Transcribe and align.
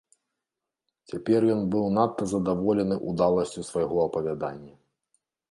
Цяпер 1.11 1.45
ён 1.55 1.61
быў 1.75 1.85
надта 1.97 2.23
задаволены 2.33 2.95
ўдаласцю 3.13 3.67
свайго 3.69 4.01
апавядання. 4.07 4.73